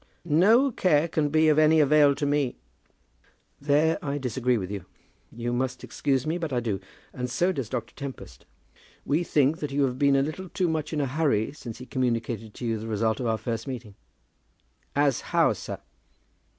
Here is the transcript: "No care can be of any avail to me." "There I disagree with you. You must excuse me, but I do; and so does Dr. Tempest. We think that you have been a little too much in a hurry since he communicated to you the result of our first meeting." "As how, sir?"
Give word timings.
"No 0.25 0.71
care 0.71 1.07
can 1.07 1.29
be 1.29 1.47
of 1.47 1.59
any 1.59 1.79
avail 1.79 2.15
to 2.15 2.25
me." 2.25 2.55
"There 3.61 3.99
I 4.03 4.17
disagree 4.17 4.57
with 4.57 4.71
you. 4.71 4.85
You 5.31 5.53
must 5.53 5.83
excuse 5.83 6.25
me, 6.25 6.39
but 6.39 6.51
I 6.51 6.59
do; 6.59 6.79
and 7.13 7.29
so 7.29 7.51
does 7.51 7.69
Dr. 7.69 7.93
Tempest. 7.93 8.47
We 9.05 9.23
think 9.23 9.59
that 9.59 9.69
you 9.69 9.83
have 9.83 9.99
been 9.99 10.15
a 10.15 10.23
little 10.23 10.49
too 10.49 10.67
much 10.67 10.91
in 10.91 11.01
a 11.01 11.05
hurry 11.05 11.51
since 11.53 11.77
he 11.77 11.85
communicated 11.85 12.55
to 12.55 12.65
you 12.65 12.79
the 12.79 12.87
result 12.87 13.19
of 13.19 13.27
our 13.27 13.37
first 13.37 13.67
meeting." 13.67 13.93
"As 14.95 15.21
how, 15.21 15.53
sir?" 15.53 15.77